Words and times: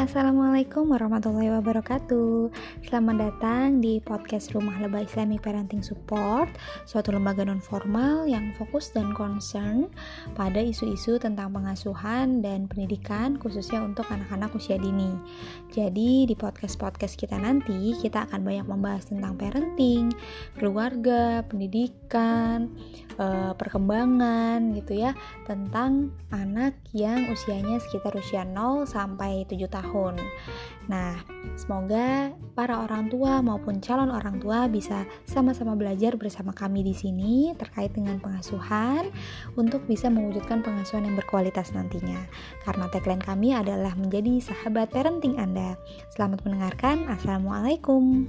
Assalamualaikum 0.00 0.96
warahmatullahi 0.96 1.52
wabarakatuh. 1.60 2.48
Selamat 2.88 3.20
datang 3.20 3.84
di 3.84 4.00
podcast 4.00 4.48
Rumah 4.56 4.80
Lebah 4.80 5.04
Islamic 5.04 5.44
Parenting 5.44 5.84
Support 5.84 6.56
Suatu 6.88 7.12
lembaga 7.12 7.44
non-formal 7.44 8.24
yang 8.24 8.48
fokus 8.56 8.96
dan 8.96 9.12
concern 9.12 9.92
pada 10.32 10.56
isu-isu 10.64 11.20
tentang 11.20 11.52
pengasuhan 11.52 12.40
dan 12.40 12.64
pendidikan 12.64 13.36
khususnya 13.36 13.84
untuk 13.84 14.08
anak-anak 14.08 14.48
usia 14.56 14.80
dini. 14.80 15.12
Jadi 15.68 16.24
di 16.24 16.32
podcast-podcast 16.32 17.20
kita 17.20 17.36
nanti 17.36 17.92
kita 18.00 18.24
akan 18.24 18.40
banyak 18.40 18.64
membahas 18.72 19.04
tentang 19.04 19.36
parenting, 19.36 20.16
keluarga, 20.56 21.44
pendidikan, 21.44 22.72
eh, 23.20 23.52
perkembangan 23.52 24.72
gitu 24.80 24.96
ya 24.96 25.12
Tentang 25.44 26.08
anak 26.32 26.80
yang 26.96 27.28
usianya 27.28 27.76
sekitar 27.84 28.16
usia 28.16 28.48
0 28.48 28.88
sampai 28.88 29.44
7 29.44 29.68
tahun 29.68 29.90
tahun. 29.90 30.14
Nah, 30.86 31.18
semoga 31.58 32.30
para 32.54 32.86
orang 32.86 33.10
tua 33.10 33.42
maupun 33.42 33.82
calon 33.82 34.14
orang 34.14 34.38
tua 34.38 34.70
bisa 34.70 35.02
sama-sama 35.26 35.74
belajar 35.74 36.14
bersama 36.14 36.54
kami 36.54 36.86
di 36.86 36.94
sini 36.94 37.54
terkait 37.58 37.90
dengan 37.94 38.22
pengasuhan 38.22 39.10
untuk 39.58 39.82
bisa 39.90 40.06
mewujudkan 40.06 40.62
pengasuhan 40.62 41.10
yang 41.10 41.16
berkualitas 41.18 41.74
nantinya. 41.74 42.22
Karena 42.62 42.86
tagline 42.90 43.22
kami 43.22 43.54
adalah 43.54 43.94
menjadi 43.98 44.38
sahabat 44.42 44.94
parenting 44.94 45.38
Anda. 45.42 45.74
Selamat 46.14 46.46
mendengarkan. 46.46 47.10
Assalamualaikum. 47.10 48.26